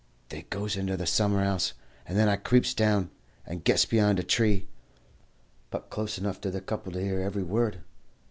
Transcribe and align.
They 0.29 0.47
goes 0.49 0.75
into 0.75 0.97
the 0.97 1.05
summer 1.05 1.43
'ouse, 1.43 1.73
and 2.07 2.17
then 2.17 2.27
I 2.27 2.35
creeps 2.35 2.73
down, 2.73 3.11
and 3.45 3.63
gets 3.63 3.85
behind 3.85 4.17
a 4.17 4.23
tree, 4.23 4.67
but 5.69 5.91
close 5.91 6.17
enough 6.17 6.41
to 6.41 6.49
the 6.49 6.59
couple 6.59 6.91
to 6.93 6.99
hear 7.03 7.21
every 7.21 7.43
word. 7.43 7.81